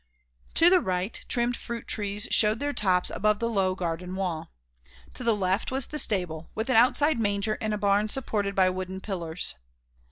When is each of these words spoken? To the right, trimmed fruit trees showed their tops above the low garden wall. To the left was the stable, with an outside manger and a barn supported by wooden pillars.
To 0.55 0.67
the 0.71 0.79
right, 0.81 1.23
trimmed 1.27 1.55
fruit 1.55 1.85
trees 1.87 2.27
showed 2.31 2.57
their 2.57 2.73
tops 2.73 3.11
above 3.11 3.37
the 3.37 3.47
low 3.47 3.75
garden 3.75 4.15
wall. 4.15 4.49
To 5.13 5.23
the 5.23 5.35
left 5.35 5.69
was 5.71 5.85
the 5.85 5.99
stable, 5.99 6.49
with 6.55 6.71
an 6.71 6.75
outside 6.75 7.19
manger 7.19 7.55
and 7.61 7.71
a 7.71 7.77
barn 7.77 8.09
supported 8.09 8.55
by 8.55 8.71
wooden 8.71 8.99
pillars. 9.01 9.53